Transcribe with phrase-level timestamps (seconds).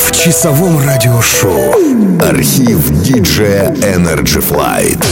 [0.00, 1.74] в часовом радиошоу.
[2.20, 5.04] Архив диджея Energy Flight.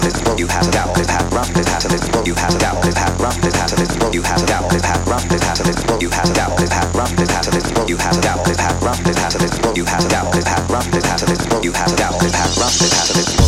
[0.00, 2.58] you have to doubt this have rough this have to this you have
[4.36, 6.94] to doubt this have rough this have to this you have to doubt this have
[6.94, 9.38] rough this have to this you have to doubt this have rough this have to
[9.38, 11.96] this you have to doubt this have rough this have to this you have to
[11.96, 13.39] doubt this have rough this have to this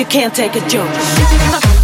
[0.00, 1.79] you can't take a joke.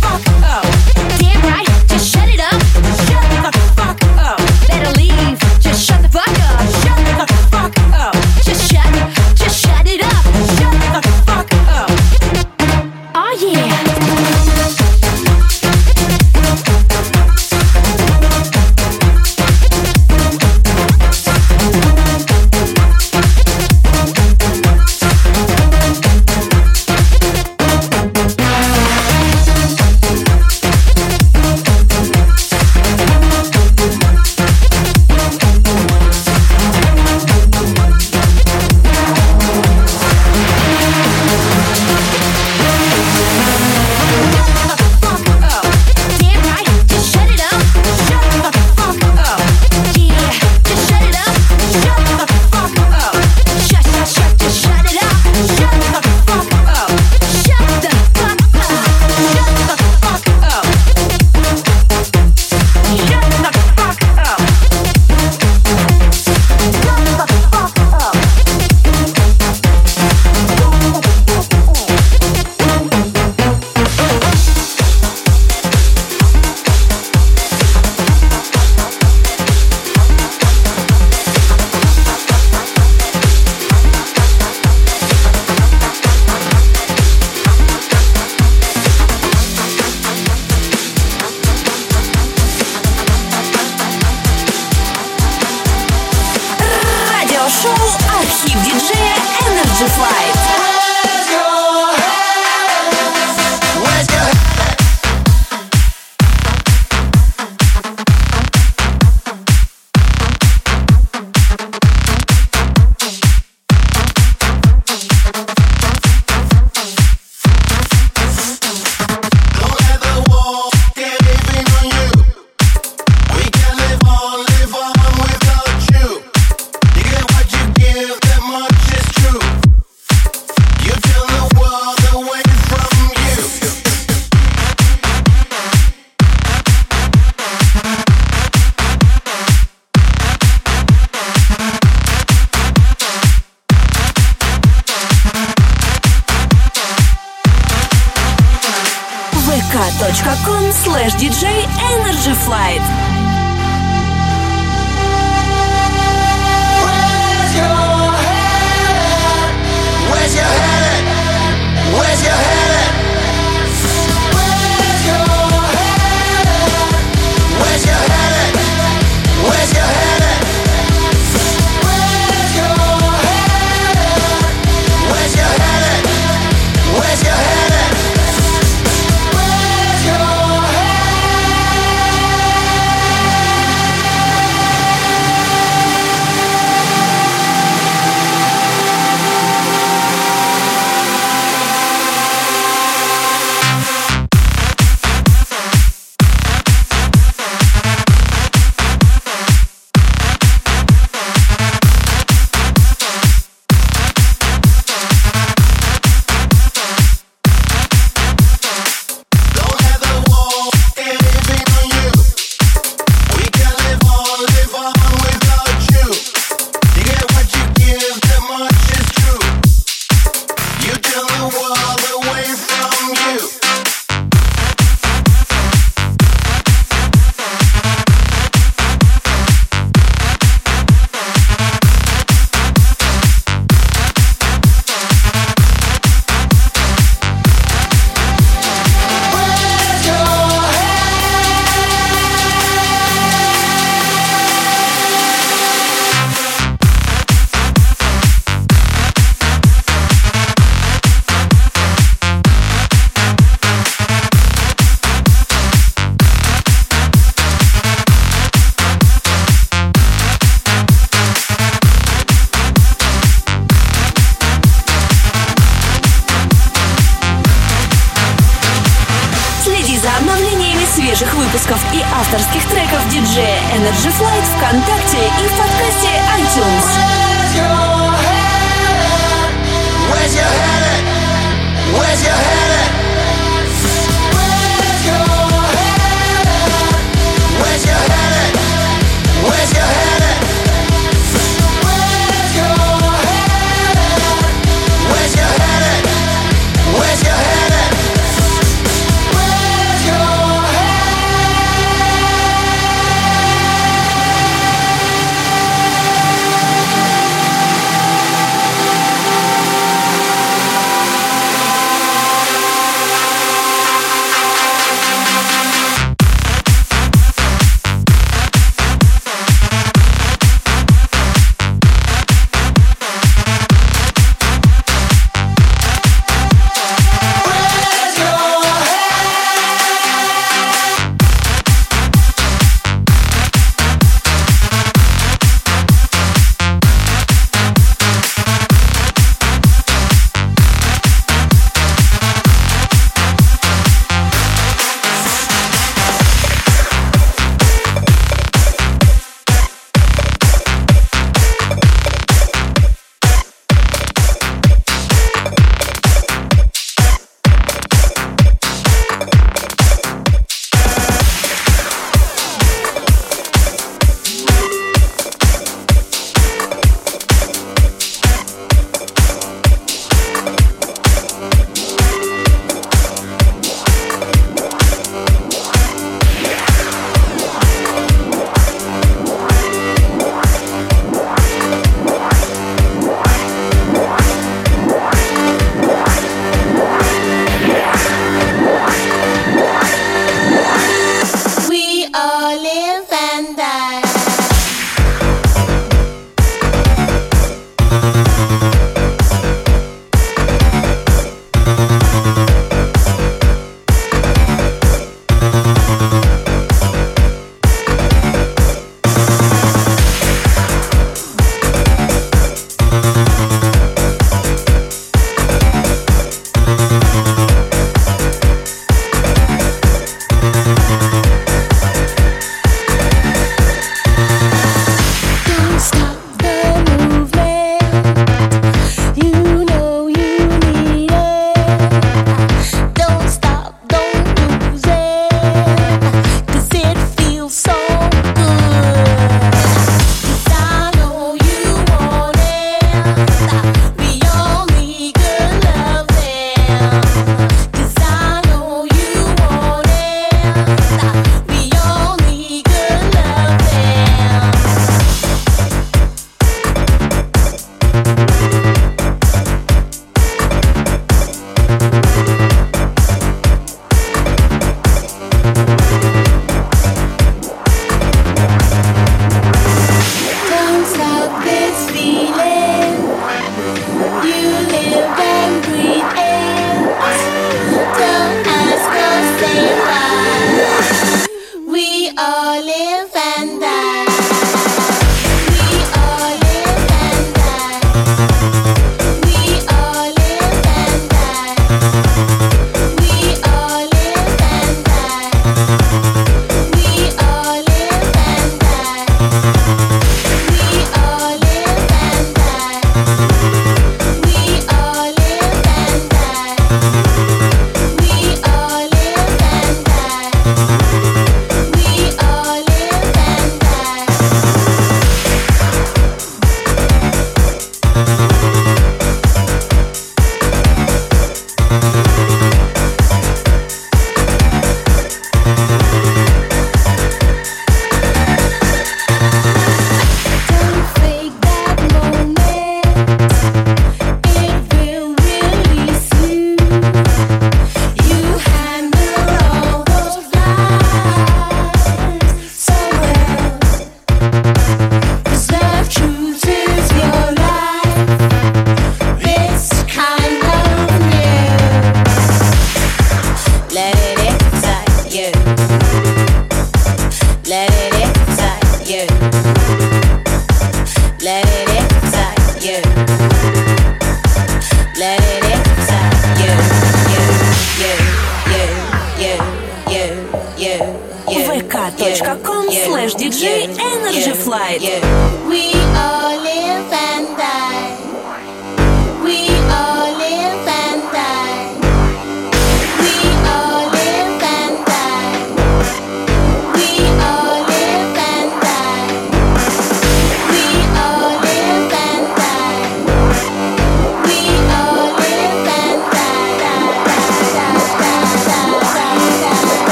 [98.64, 99.16] диджея
[99.46, 100.65] Energy Flight».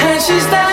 [0.00, 0.67] And she's there.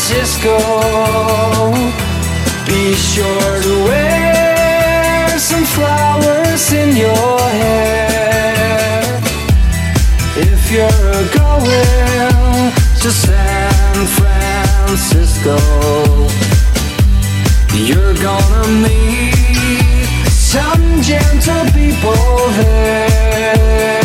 [0.00, 0.56] Francisco.
[2.66, 9.02] Be sure to wear some flowers in your hair.
[10.36, 12.72] If you're going
[13.02, 15.58] to San Francisco,
[17.74, 23.99] you're gonna meet some gentle people there.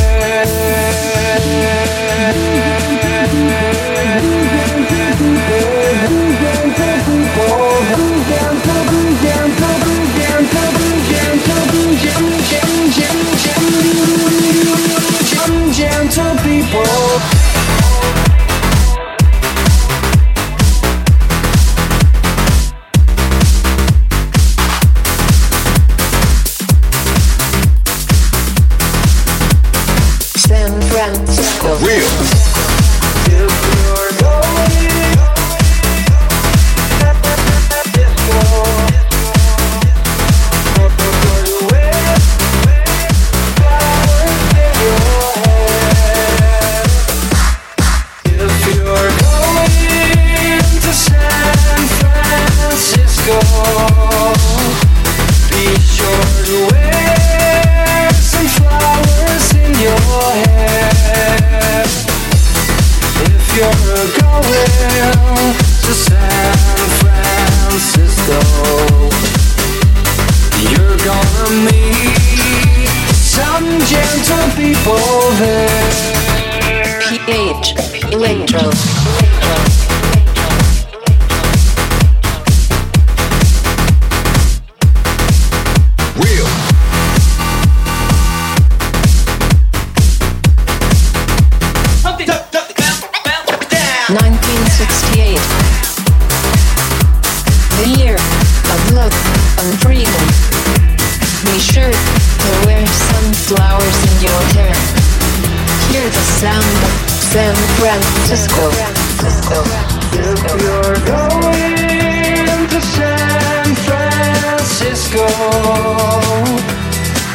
[108.01, 108.71] Francisco.
[108.71, 109.63] Francisco.
[110.11, 115.27] If you're going to San Francisco,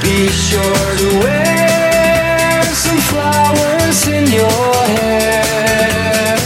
[0.02, 6.36] be sure to wear some flowers in your hair.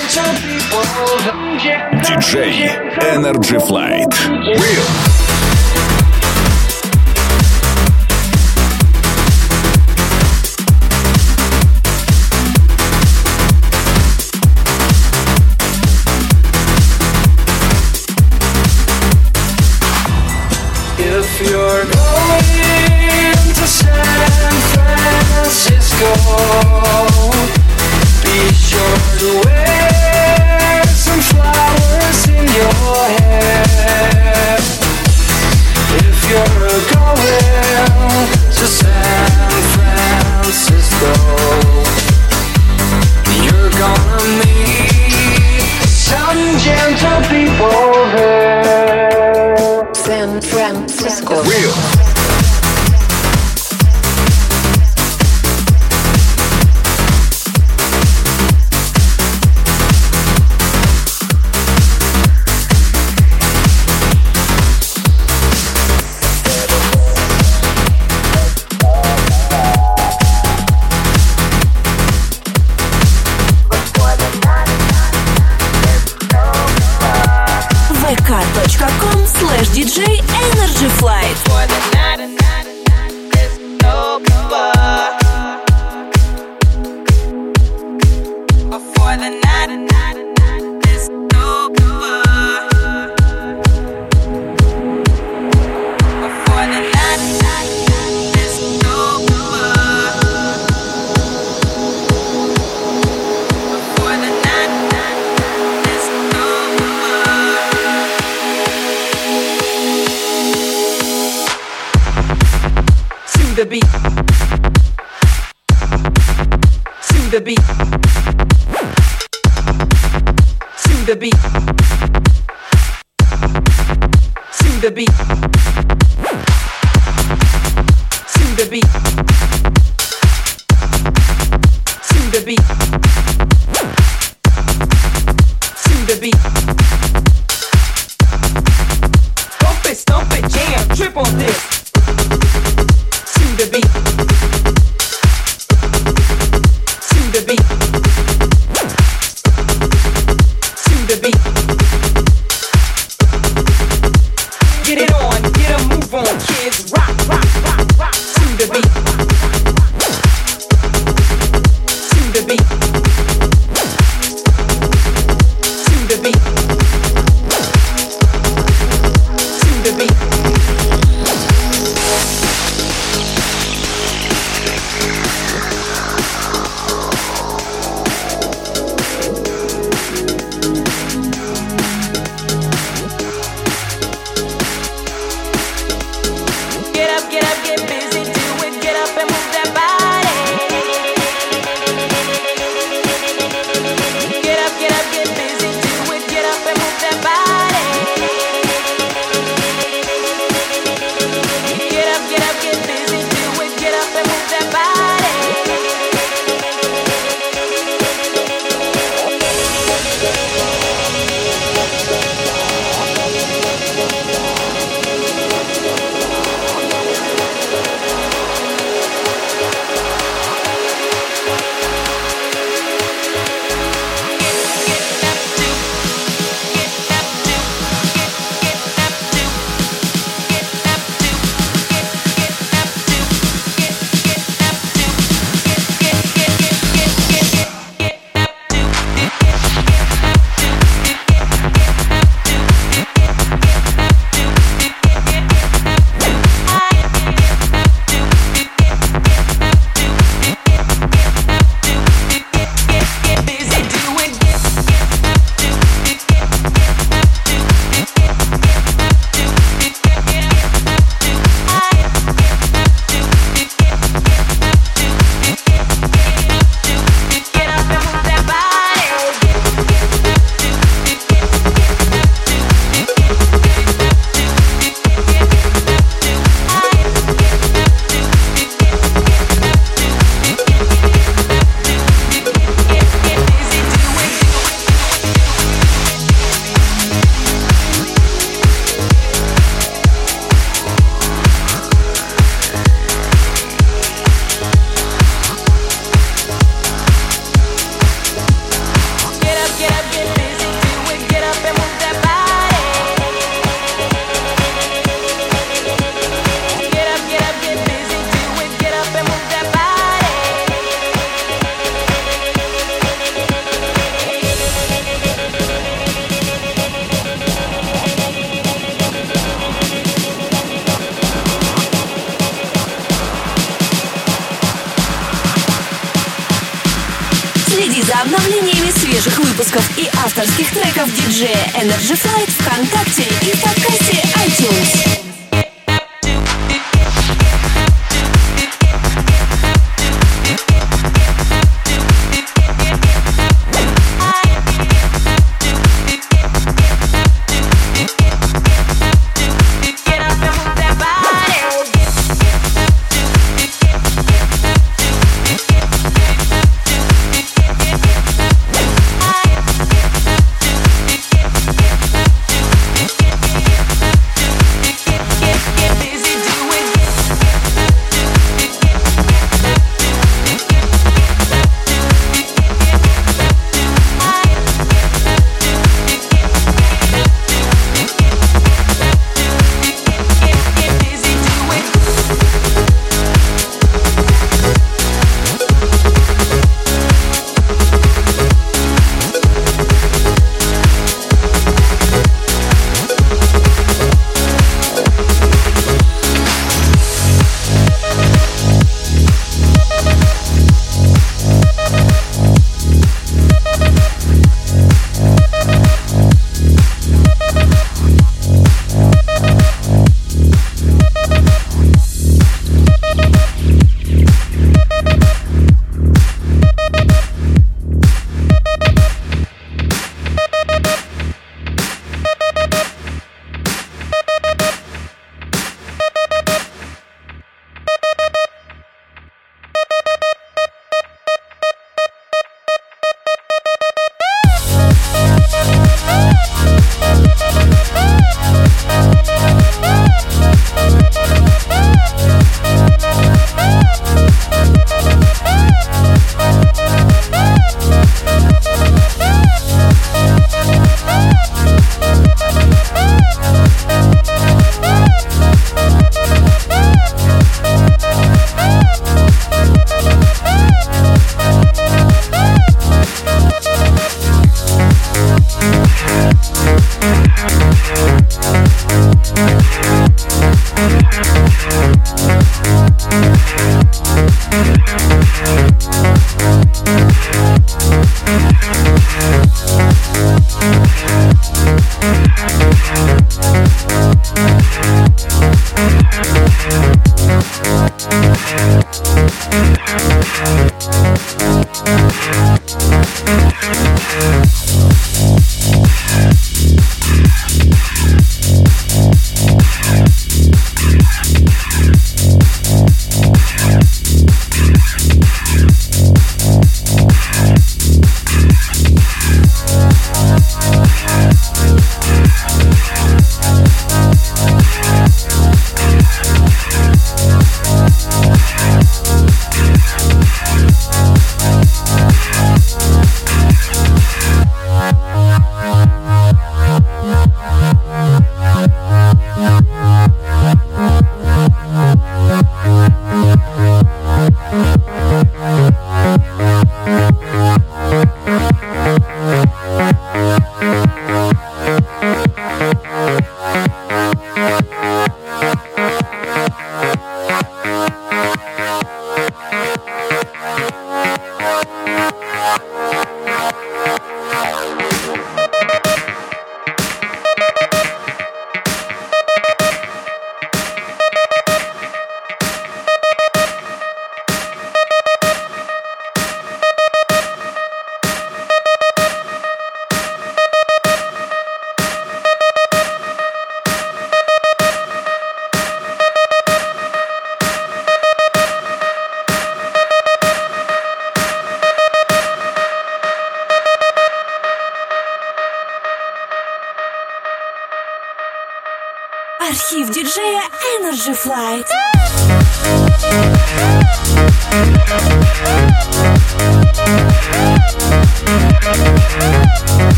[2.02, 2.70] Диджей
[3.02, 4.14] Energy Flight.
[4.28, 5.25] Real.